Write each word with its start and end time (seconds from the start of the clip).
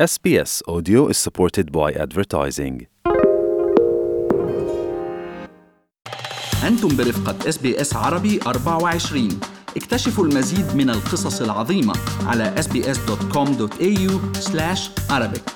SBS 0.00 0.62
Audio 0.66 1.08
is 1.08 1.18
supported 1.18 1.70
by 1.70 1.92
advertising. 1.92 2.86
أنتم 6.66 6.96
برفقة 6.96 7.48
SBS 7.48 7.96
عربي 7.96 8.40
24 8.46 9.28
اكتشفوا 9.76 10.24
المزيد 10.24 10.76
من 10.76 10.90
القصص 10.90 11.42
العظيمة 11.42 11.94
على 12.26 12.54
sbs.com.au/arabic. 12.56 15.50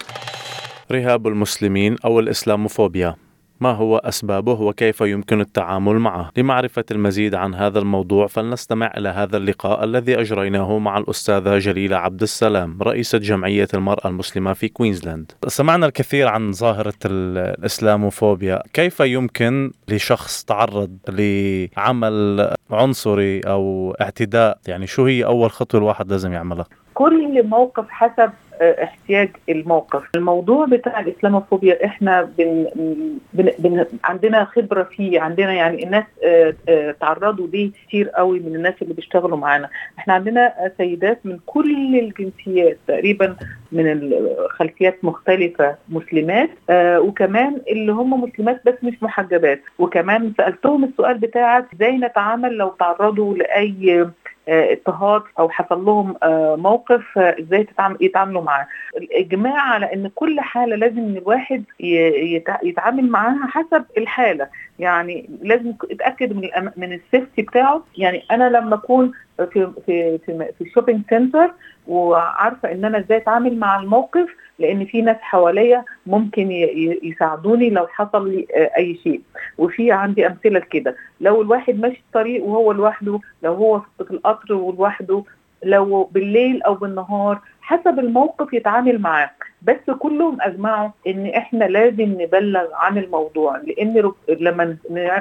رهاب 0.91 1.27
المسلمين 1.27 1.97
أو 2.05 2.21
الإسلاموفوبيا. 2.21 3.17
ما 3.61 3.71
هو 3.71 3.97
أسبابه 3.97 4.61
وكيف 4.61 5.01
يمكن 5.01 5.41
التعامل 5.41 5.99
معه؟ 5.99 6.31
لمعرفة 6.37 6.85
المزيد 6.91 7.35
عن 7.35 7.55
هذا 7.55 7.79
الموضوع 7.79 8.27
فلنستمع 8.27 8.93
إلى 8.97 9.09
هذا 9.09 9.37
اللقاء 9.37 9.85
الذي 9.85 10.21
أجريناه 10.21 10.79
مع 10.79 10.99
الأستاذة 10.99 11.59
جليلة 11.59 11.97
عبد 11.97 12.23
السلام 12.23 12.83
رئيسة 12.83 13.19
جمعية 13.19 13.69
المرأة 13.75 14.09
المسلمة 14.09 14.53
في 14.53 14.69
كوينزلاند. 14.69 15.33
سمعنا 15.47 15.87
الكثير 15.87 16.29
عن 16.29 16.53
ظاهرة 16.53 16.95
الإسلاموفوبيا، 17.05 18.63
كيف 18.73 19.01
يمكن 19.01 19.73
لشخص 19.89 20.45
تعرض 20.45 20.99
لعمل 21.09 22.55
عنصري 22.71 23.41
أو 23.41 23.97
اعتداء، 24.01 24.59
يعني 24.69 24.87
شو 24.87 25.05
هي 25.05 25.25
أول 25.25 25.51
خطوة 25.51 25.81
الواحد 25.81 26.11
لازم 26.11 26.33
يعملها؟ 26.33 26.67
كل 26.97 27.43
موقف 27.47 27.85
حسب 27.89 28.31
احتياج 28.63 29.29
الموقف. 29.49 30.03
الموضوع 30.17 30.67
بتاع 30.67 31.01
الإسلاموفوبيا 31.01 31.85
إحنا 31.85 32.23
بن 32.39 32.67
بن 33.33 33.51
بن 33.59 33.85
عندنا 34.05 34.45
خبرة 34.45 34.83
فيه 34.83 35.21
عندنا 35.21 35.53
يعني 35.53 35.85
الناس 35.85 36.05
آه 36.25 36.55
آه 36.69 36.91
تعرضوا 37.01 37.47
ليه 37.47 37.71
كتير 37.73 38.09
قوي 38.09 38.41
من 38.41 38.57
الناس 38.57 38.75
اللي 38.83 38.95
بيشتغلوا 38.95 39.37
معانا. 39.39 39.69
إحنا 39.99 40.15
عندنا 40.15 40.53
سيدات 40.79 41.19
من 41.25 41.39
كل 41.47 41.99
الجنسيات 41.99 42.79
تقريبا 42.89 43.37
من 43.73 43.87
الخلفيات 43.93 45.05
مختلفة 45.05 45.75
مسلمات 45.89 46.51
وكمان 46.71 47.61
اللي 47.69 47.93
هم 47.93 48.23
مسلمات 48.23 48.61
بس 48.67 48.75
مش 48.83 49.03
محجبات. 49.03 49.61
وكمان 49.79 50.33
سألتهم 50.39 50.85
السؤال 50.85 51.19
بتاعك 51.19 51.65
إزاي 51.75 51.97
نتعامل 51.99 52.53
لو 52.57 52.69
تعرضوا 52.69 53.35
لأي 53.35 54.07
اضطهاد 54.49 55.23
أو 55.39 55.49
حصل 55.49 55.85
لهم 55.85 56.17
موقف 56.63 57.19
إزاي 57.19 57.67
يتعاملوا 58.01 58.43
معاه. 58.43 58.67
الإجماع 58.97 59.61
على 59.61 59.93
إن 59.93 60.11
كل 60.15 60.41
حالة 60.41 60.77
لازم 60.77 60.99
الواحد 60.99 61.65
يتعامل 62.63 63.09
معاها 63.09 63.47
حسب 63.51 63.85
الحالة. 63.99 64.49
يعني 64.79 65.31
لازم 65.43 65.73
يتاكد 65.91 66.33
من 66.33 66.71
من 66.77 66.93
ال 66.93 67.00
safety 67.00 67.43
بتاعه. 67.43 67.83
يعني 67.99 68.23
أنا 68.31 68.49
لما 68.49 68.75
أكون 68.75 69.13
في 69.37 69.73
في 69.87 70.19
في, 70.19 70.53
في 70.59 70.65
ال 70.65 70.69
shopping 70.69 71.01
centre 71.11 71.51
وعارفة 71.87 72.73
إن 72.73 72.85
أنا 72.85 72.99
إزاي 72.99 73.17
أتعامل 73.19 73.59
مع 73.59 73.81
الموقف 73.81 74.29
لأن 74.59 74.85
في 74.85 75.03
ناس 75.03 75.17
حواليا 75.21 75.85
ممكن 76.07 76.51
يساعدوني 77.03 77.71
لو 77.71 77.87
حصل 77.87 78.31
لي 78.31 78.47
أي 78.77 78.99
شيء. 79.05 79.21
وفي 79.59 79.93
عندي 79.93 80.27
أمثلة 80.27 80.61
كده 80.61 80.97
لو 81.21 81.43
الواحد 81.43 81.81
ماشي 81.81 82.03
الطريق 82.07 82.45
وهو 82.45 82.73
لوحده 82.73 83.21
لو 83.43 83.55
هو 83.55 83.81
في 83.81 84.11
القطر 84.11 84.55
ولوحده 84.55 85.23
لو 85.65 86.05
بالليل 86.05 86.63
أو 86.63 86.75
بالنهار 86.75 87.41
حسب 87.61 87.99
الموقف 87.99 88.53
يتعامل 88.53 88.99
معاه. 88.99 89.31
بس 89.63 89.91
كلهم 89.99 90.39
أجمعوا 90.41 90.91
إن 91.07 91.27
إحنا 91.27 91.65
لازم 91.65 92.17
نبلغ 92.23 92.67
عن 92.75 92.99
الموضوع 92.99 93.57
لأن 93.57 94.13
لما 94.29 94.77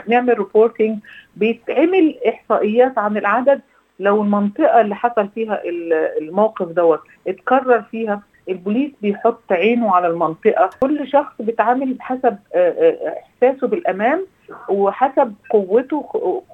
نعمل 0.07 0.37
reporting 0.37 0.97
بيتعمل 1.35 2.15
إحصائيات 2.27 2.97
عن 2.97 3.17
العدد. 3.17 3.61
لو 3.99 4.21
المنطقة 4.23 4.81
اللي 4.81 4.95
حصل 4.95 5.29
فيها 5.35 5.61
الموقف 6.21 6.67
دوت 6.67 6.99
اتكرر 7.27 7.81
فيها 7.81 8.21
البوليس 8.49 8.91
بيحط 9.01 9.51
عينه 9.51 9.95
على 9.95 10.07
المنطقة. 10.07 10.69
كل 10.81 11.07
شخص 11.07 11.33
بيتعامل 11.39 11.93
بحسب 11.93 12.37
إحساسه 12.55 13.67
بالأمان 13.67 14.25
وحسب 14.69 15.33
قوته 15.49 16.05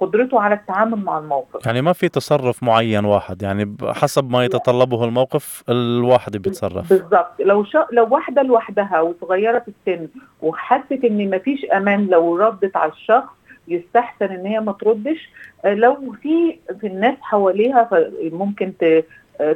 قدرته 0.01 0.41
على 0.41 0.55
التعامل 0.55 0.97
مع 0.97 1.17
الموقف. 1.17 1.65
يعني 1.65 1.81
ما 1.81 1.93
في 1.93 2.09
تصرف 2.09 2.63
معين 2.63 3.05
واحد 3.05 3.41
يعني 3.41 3.75
حسب 3.83 4.31
ما 4.31 4.45
يتطلبه 4.45 5.05
الموقف 5.05 5.63
الواحد 5.69 6.37
بيتصرف. 6.37 6.89
بالظبط 6.89 7.31
لو 7.39 7.63
شا... 7.63 7.87
لو 7.91 8.07
واحدة 8.11 8.41
لوحدها 8.41 9.01
وصغيرة 9.01 9.59
في 9.59 9.67
السن 9.67 10.07
وحست 10.41 10.99
إن 11.03 11.29
ما 11.29 11.37
فيش 11.37 11.65
أمان 11.65 12.07
لو 12.07 12.37
ردت 12.37 12.77
على 12.77 12.91
الشخص 12.91 13.29
يستحسن 13.67 14.25
إن 14.25 14.45
هي 14.45 14.59
ما 14.59 14.71
تردش 14.71 15.29
لو 15.65 16.15
في 16.21 16.57
في 16.79 16.87
الناس 16.87 17.15
حواليها 17.21 17.89
ممكن 18.31 18.73
ت... 18.79 19.05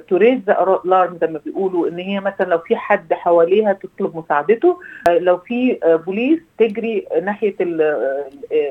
raise 0.09 0.39
the 0.49 0.75
alarm 0.75 1.17
زي 1.21 1.27
ما 1.27 1.39
بيقولوا 1.45 1.87
إن 1.87 1.99
هي 1.99 2.19
مثلا 2.19 2.45
لو 2.49 2.57
في 2.57 2.75
حد 2.75 3.13
حواليها 3.13 3.73
تطلب 3.73 4.17
مساعدته 4.17 4.79
لو 5.09 5.37
في 5.37 5.77
بوليس 6.05 6.39
تجري 6.57 7.05
ناحية 7.23 7.55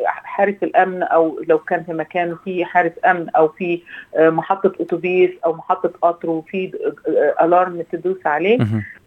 حارس 0.04 0.54
الأمن 0.62 1.02
أو 1.02 1.40
لو 1.48 1.58
كان 1.58 1.82
في 1.82 1.92
مكان 1.92 2.36
في 2.44 2.64
حارس 2.64 2.92
أمن 3.06 3.28
أو 3.36 3.48
في 3.48 3.80
محطة 4.18 4.72
أتوبيس 4.80 5.30
أو 5.46 5.52
محطة 5.52 5.92
قطر 6.02 6.30
وفي 6.30 6.70
alarm 7.42 7.82
تدوس 7.92 8.26
عليه 8.26 8.58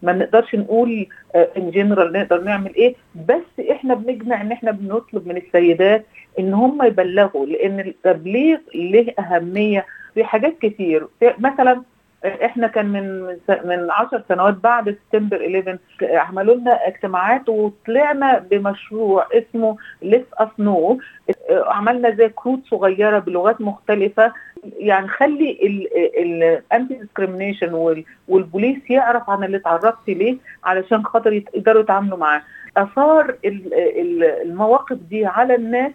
ما 0.02 0.12
نقدرش 0.12 0.54
نقول 0.54 1.06
ان 1.34 1.70
جنرال 1.70 2.12
نقدر 2.12 2.40
نعمل 2.40 2.74
إيه 2.74 2.94
بس 3.28 3.66
إحنا 3.70 3.94
بنجمع 3.94 4.40
إن 4.40 4.52
إحنا 4.52 4.70
بنطلب 4.70 5.28
من 5.28 5.36
السيدات 5.36 6.06
إن 6.38 6.54
هم 6.54 6.82
يبلغوا 6.82 7.46
لأن 7.46 7.80
التبليغ 7.80 8.58
له 8.74 9.06
أهمية 9.18 9.86
في 10.14 10.24
حاجات 10.24 10.58
كتير 10.62 11.06
مثلا 11.38 11.82
إحنا 12.24 12.66
كان 12.66 12.86
من 12.86 13.26
من 13.64 13.90
10 13.90 14.24
سنوات 14.28 14.54
بعد 14.54 14.96
سبتمبر 15.12 15.46
11 15.46 15.78
عملوا 16.02 16.54
لنا 16.54 16.86
اجتماعات 16.88 17.48
وطلعنا 17.48 18.38
بمشروع 18.38 19.26
اسمه 19.32 19.76
Let 20.02 20.26
Us 20.38 20.48
Know 20.58 20.98
عملنا 21.50 22.10
زي 22.10 22.28
كروت 22.28 22.60
صغيرة 22.70 23.18
بلغات 23.18 23.60
مختلفة. 23.60 24.32
يعني 24.78 25.08
خلي 25.08 25.58
ال 26.18 26.94
anti-discrimination 26.94 27.98
والبوليس 28.28 28.90
يعرف 28.90 29.30
عن 29.30 29.44
اللي 29.44 29.58
تعرضت 29.58 30.08
ليه 30.08 30.36
علشان 30.64 31.04
خاطر 31.04 31.32
يقدروا 31.32 31.82
يتعاملوا 31.82 32.18
معاه. 32.18 32.42
أثار 32.76 33.34
المواقف 34.44 34.96
دي 35.10 35.26
على 35.26 35.54
الناس 35.54 35.92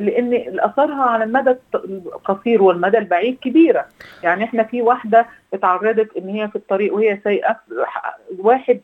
لأن 0.00 0.58
اثارها 0.60 1.02
على 1.02 1.24
المدى 1.24 1.54
القصير 1.74 2.62
والمدى 2.62 2.98
البعيد 2.98 3.38
كبيرة. 3.40 3.86
يعني 4.22 4.44
إحنا 4.44 4.62
في 4.62 4.82
واحدة 4.82 5.26
اتعرضت 5.54 6.16
إن 6.16 6.28
هي 6.28 6.48
في 6.48 6.56
الطريق 6.56 6.94
وهي 6.94 7.18
سايقة 7.24 7.56
واحد 8.38 8.80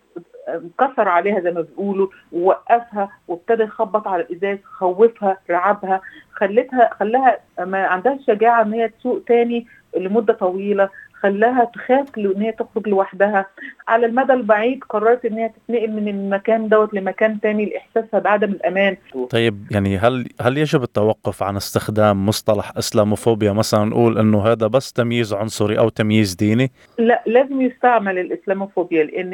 كسر 0.80 1.08
عليها 1.08 1.40
زي 1.40 1.50
ما 1.50 1.60
بيقولوا 1.60 2.08
ووقفها 2.32 3.08
وابتدى 3.28 3.62
يخبط 3.62 4.08
على 4.08 4.22
الإزاز 4.22 4.58
خوفها 4.64 5.38
رعبها 5.50 6.00
خلتها 6.32 6.90
خلاها 7.00 7.38
ما 7.60 7.86
عندها 7.86 8.14
الشجاعه 8.14 8.62
إن 8.62 8.72
هي 8.72 8.88
تسوق 8.88 9.22
تاني 9.26 9.66
لمدة 9.96 10.32
طويلة. 10.34 10.88
خلاها 11.20 11.64
تخاف 11.64 12.18
ان 12.18 12.42
هي 12.42 12.52
تخرج 12.52 12.88
لوحدها. 12.88 13.46
على 13.88 14.06
المدى 14.06 14.32
البعيد 14.32 14.84
قررت 14.84 15.24
إن 15.24 15.38
هي 15.38 15.48
تتنقل 15.48 15.90
من 15.90 16.08
المكان 16.08 16.68
دوت 16.68 16.94
لمكان 16.94 17.40
تاني 17.40 17.64
لإحساسها 17.64 18.20
بعدم 18.20 18.50
الأمان. 18.50 18.96
طيب 19.30 19.66
يعني 19.70 19.98
هل 19.98 20.28
هل 20.40 20.58
يجب 20.58 20.82
التوقف 20.82 21.42
عن 21.42 21.56
استخدام 21.56 22.26
مصطلح 22.26 22.72
إسلاموفوبيا؟ 22.78 23.52
مثلا 23.52 23.84
نقول 23.84 24.18
إنه 24.18 24.46
هذا 24.46 24.66
بس 24.66 24.92
تمييز 24.92 25.32
عنصري 25.34 25.78
أو 25.78 25.88
تمييز 25.88 26.34
ديني؟ 26.34 26.70
لا 26.98 27.22
لازم 27.26 27.60
يستعمل 27.60 28.18
الإسلاموفوبيا 28.18 29.04
لأن 29.04 29.32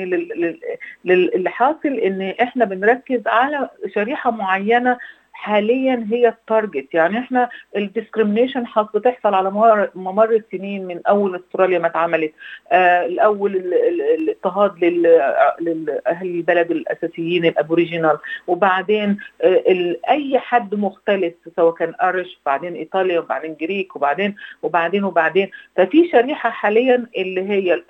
اللي 1.07 1.51
حاصل 1.51 1.89
إن 1.89 2.35
إحنا 2.43 2.65
بنركز 2.65 3.21
على 3.27 3.69
شريحة 3.95 4.31
معينة 4.31 4.99
حاليا 5.41 6.07
هي 6.11 6.29
ال 6.29 6.38
target 6.38 6.95
يعني 6.95 7.19
إحنا 7.19 7.49
ال 7.77 7.83
discrimination 7.83 8.65
بتحصل 8.95 9.35
على 9.35 9.51
ممر 9.95 10.31
السنين 10.31 10.87
من 10.87 11.01
أول 11.09 11.37
أستراليا 11.37 11.79
ما 11.79 11.87
اتعملت. 11.87 12.33
آه 12.73 13.07
الأول 13.07 13.57
الاضطهاد 14.19 14.85
لاهل 14.85 16.27
البلد 16.27 16.71
الأساسيين 16.71 17.45
ال 17.47 17.53
Aboriginal. 17.53 18.19
وبعدين 18.47 19.19
آه 19.43 19.97
أي 20.09 20.39
حد 20.39 20.75
مختلف 20.75 21.35
سواء 21.57 21.75
كان 21.75 21.95
Irish 22.03 22.41
بعدين 22.47 22.75
إيطاليا 22.75 23.21
وبعدين 23.21 23.57
Greek 23.61 23.97
وبعدين 23.97 24.35
وبعدين 24.63 25.05
وبعدين. 25.05 25.51
ففي 25.77 26.09
شريحة 26.09 26.51
حاليا 26.51 27.07
اللي 27.17 27.49
هي 27.49 27.83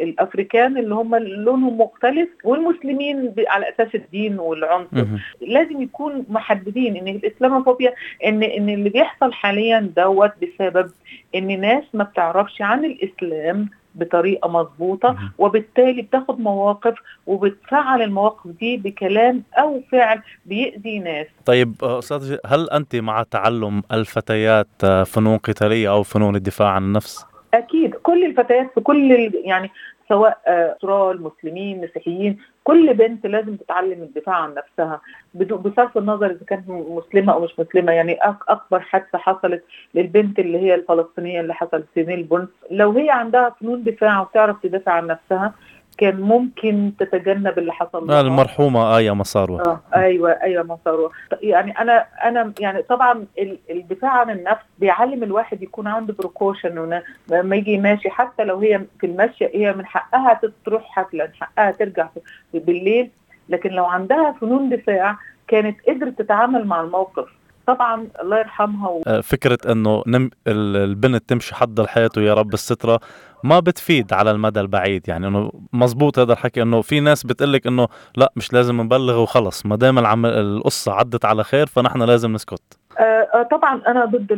الأفريكان 0.00 0.78
اللي 0.78 0.94
هم 0.94 1.16
لونهم 1.16 1.80
مختلف 1.80 2.28
والمسلمين 2.44 3.34
على 3.48 3.68
أساس 3.68 3.94
الدين 3.94 4.38
والعنصر 4.38 5.04
لازم 5.40 5.82
يكون 5.82 6.24
محددين 6.28 6.96
إن 6.96 7.08
الإسلاموفوبيا 7.08 7.94
إن 8.26 8.42
إن 8.42 8.68
اللي 8.68 8.90
بيحصل 8.90 9.32
حاليا 9.32 9.92
دوت 9.96 10.32
بسبب 10.42 10.90
إن 11.34 11.60
ناس 11.60 11.84
ما 11.94 12.04
بتعرفش 12.04 12.62
عن 12.62 12.84
الإسلام 12.84 13.68
بطريقة 13.94 14.48
مظبوطة 14.48 15.16
وبالتالي 15.38 16.02
بتاخد 16.02 16.40
مواقف 16.40 16.94
وبتفعل 17.26 18.02
المواقف 18.02 18.50
دي 18.50 18.76
بكلام 18.76 19.42
أو 19.58 19.80
فعل 19.92 20.20
بيأذي 20.46 20.98
ناس. 20.98 21.26
طيب 21.46 21.74
أستاذ 21.82 22.36
هل 22.46 22.70
أنت 22.70 22.96
مع 22.96 23.22
تعلم 23.22 23.82
الفتيات 23.92 24.86
فنون 25.06 25.36
قتالية 25.36 25.90
أو 25.90 26.02
فنون 26.02 26.36
الدفاع 26.36 26.68
عن 26.68 26.82
النفس؟ 26.82 27.26
أكيد. 27.54 27.94
كل 28.10 28.24
الفتيات 28.24 28.70
في 28.74 28.80
كل 28.80 29.30
يعني 29.44 29.70
سواء 30.08 30.38
أسرال 30.46 31.22
مسلمين 31.22 31.80
مسيحيين 31.80 32.38
كل 32.64 32.94
بنت 32.94 33.26
لازم 33.26 33.56
تتعلم 33.56 34.02
الدفاع 34.02 34.34
عن 34.34 34.54
نفسها 34.54 35.00
بصرف 35.34 35.98
النظر 35.98 36.26
إذا 36.26 36.44
كانت 36.46 36.68
مسلمة 36.68 37.32
أو 37.32 37.40
مش 37.40 37.60
مسلمة. 37.60 37.92
يعني 37.92 38.18
أكبر 38.48 38.80
حادثة 38.80 39.18
حصلت 39.18 39.64
للبنت 39.94 40.38
اللي 40.38 40.58
هي 40.58 40.74
الفلسطينية 40.74 41.40
اللي 41.40 41.54
حصلت 41.54 41.86
في 41.94 42.02
ميلبورن 42.04 42.48
لو 42.70 42.90
هي 42.92 43.10
عندها 43.10 43.54
فنون 43.60 43.82
دفاع 43.82 44.20
وتعرف 44.20 44.56
تدافع 44.62 44.92
عن 44.92 45.06
نفسها 45.06 45.54
كان 45.98 46.20
ممكن 46.20 46.92
تتجنب 46.98 47.58
اللي 47.58 47.72
حصل 47.72 48.06
لها 48.06 48.20
المرحومة 48.20 48.96
إيه 48.96 49.14
مصاروه 49.14 49.60
آه 49.60 49.80
أيوه 49.96 50.30
أيوه 50.30 50.62
مصاروه 50.64 51.10
يعني 51.42 51.78
أنا 51.78 52.06
أنا 52.24 52.52
يعني 52.60 52.82
طبعا 52.82 53.26
الدفاع 53.70 54.10
عن 54.10 54.30
النفس 54.30 54.62
بيعلم 54.78 55.22
الواحد 55.22 55.62
يكون 55.62 55.86
عنده 55.86 56.14
بروكوشن 56.18 57.00
لما 57.28 57.56
يجي 57.56 57.78
ماشي 57.78 58.10
حتى 58.10 58.44
لو 58.44 58.58
هي 58.58 58.80
في 59.00 59.06
المشي 59.06 59.44
هي 59.54 59.72
من 59.72 59.86
حقها 59.86 60.40
تروح 60.64 60.82
حفلة 60.84 61.24
من 61.24 61.34
حقها 61.34 61.70
ترجع 61.70 62.08
بالليل. 62.54 63.10
لكن 63.48 63.70
لو 63.70 63.84
عندها 63.84 64.32
فنون 64.40 64.68
دفاع 64.68 65.16
كانت 65.48 65.76
قدرت 65.88 66.18
تتعامل 66.18 66.66
مع 66.66 66.80
الموقف 66.80 67.28
طبعا 67.74 68.08
الله 68.22 68.38
يرحمها 68.38 68.88
و... 68.88 69.02
آه، 69.06 69.20
فكرة 69.20 69.58
إنه 69.72 70.02
نم... 70.06 70.30
البنت 70.46 71.28
تمشي 71.28 71.54
حد 71.54 71.80
حياته 71.80 72.22
يا 72.22 72.34
رب 72.34 72.54
السترة 72.54 73.00
ما 73.44 73.60
بتفيد 73.60 74.12
على 74.12 74.30
المدى 74.30 74.60
البعيد. 74.60 75.08
يعني 75.08 75.26
إنه 75.26 75.52
مزبوط 75.72 76.18
هذا 76.18 76.32
الحكي 76.32 76.62
إنه 76.62 76.82
في 76.82 77.00
ناس 77.00 77.26
بتقلك 77.26 77.66
إنه 77.66 77.88
لا 78.16 78.32
مش 78.36 78.52
لازم 78.52 78.80
نبلغ 78.80 79.22
وخلص. 79.22 79.66
ما 79.66 79.76
دام 79.76 79.98
العم... 79.98 80.26
القصة 80.26 80.92
عدت 80.92 81.24
على 81.24 81.44
خير 81.44 81.66
فنحن 81.66 82.02
لازم 82.02 82.32
نسكت. 82.32 82.62
آه, 82.98 83.02
آه، 83.02 83.42
طبعا 83.42 83.82
أنا 83.86 84.04
ضد 84.04 84.32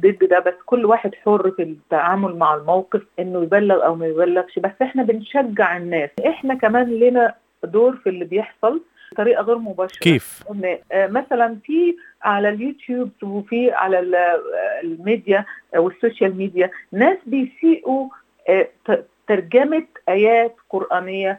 ضد 0.00 0.28
ده 0.30 0.38
بس 0.46 0.54
كل 0.66 0.84
واحد 0.84 1.10
حر 1.24 1.50
في 1.50 1.62
التعامل 1.62 2.36
مع 2.36 2.54
الموقف 2.54 3.02
إنه 3.18 3.42
يبلغ 3.42 3.86
أو 3.86 3.94
ما 3.94 4.06
يبلغش. 4.06 4.58
بس 4.58 4.72
إحنا 4.82 5.02
بنشجع 5.02 5.76
الناس. 5.76 6.10
إحنا 6.26 6.54
كمان 6.54 6.90
لنا 6.90 7.34
دور 7.64 7.96
في 7.96 8.08
اللي 8.08 8.24
بيحصل 8.24 8.80
بطريقة 9.12 9.42
غير 9.42 9.58
مباشرة. 9.58 9.98
كيف؟ 9.98 10.44
آه، 10.92 11.06
مثلا 11.06 11.56
في 11.64 11.96
على 12.22 12.48
اليوتيوب 12.48 13.10
وفي 13.22 13.70
على 13.72 13.98
ال 14.84 14.94
media 14.94 15.44
وال 15.76 15.91
social 15.91 16.36
media. 16.36 16.70
ناس 16.92 17.16
بيسيئوا 17.26 18.08
آه، 18.48 18.68
ترجمة 19.26 19.84
آيات 20.08 20.56
قرآنية 20.70 21.38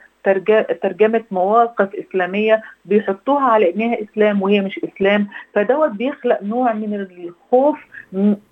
ترجمة 0.82 1.24
مواقف 1.32 1.96
إسلامية 1.96 2.62
بيحطوها 2.86 3.44
على 3.44 3.74
انها 3.74 3.98
إسلام 4.04 4.42
وهي 4.42 4.62
مش 4.62 4.80
إسلام. 4.84 5.28
فدوت 5.54 5.90
بيخلق 5.90 6.44
نوع 6.44 6.74
من 6.74 6.94
الخوف 6.94 7.80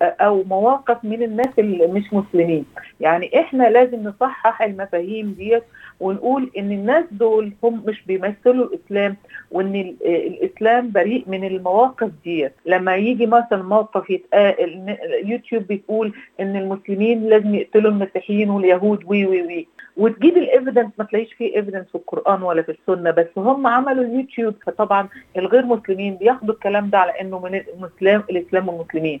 أو 0.02 0.44
مواقف 0.44 1.04
من 1.04 1.22
الناس 1.22 1.58
اللي 1.58 1.86
مش 1.86 2.12
مسلمين. 2.12 2.64
يعني 3.00 3.40
إحنا 3.40 3.64
لازم 3.70 4.02
نصحح 4.02 4.62
المفاهيم 4.62 5.34
ديت 5.38 5.62
ونقول 6.00 6.50
إن 6.58 6.72
الناس 6.72 7.04
دول 7.10 7.52
هم 7.64 7.82
مش 7.86 8.02
بيمثلوا 8.06 8.66
الإسلام 8.66 9.16
وإن 9.50 9.94
الإسلام 10.04 10.90
بريء 10.90 11.24
من 11.26 11.44
المواقف 11.44 12.10
ديت. 12.24 12.52
لما 12.66 12.96
يجي 12.96 13.26
مثلا 13.26 13.62
موقف 13.62 14.10
يتقال 14.10 14.96
اليوتيوب 15.24 15.62
بتقول 15.62 16.12
إن 16.40 16.56
المسلمين 16.56 17.28
لازم 17.28 17.54
يقتلوا 17.54 17.90
المسيحيين 17.90 18.50
واليهود 18.50 19.04
وي 19.06 19.26
وي 19.26 19.42
وي. 19.42 19.66
وتجيب 19.96 20.36
ال 20.36 20.42
evidence 20.42 20.90
ما 20.98 21.04
تلاقيش 21.04 21.32
فيه 21.32 21.56
evidence 21.56 21.86
في 21.88 21.94
القرآن 21.94 22.42
ولا 22.42 22.62
في 22.62 22.72
السنة 22.72 23.10
بس 23.10 23.26
هم 23.36 23.66
عملوا 23.66 24.04
اليوتيوب. 24.04 24.54
فطبعا 24.66 25.08
الغير 25.36 25.64
مسلمين 25.66 26.14
بياخدوا 26.14 26.54
الكلام 26.54 26.90
ده 26.90 26.98
على 26.98 27.20
إنه 27.20 27.38
من 27.38 27.54
الإسلام 27.54 28.22
الإسلام 28.30 28.68
والمسلمين. 28.68 29.20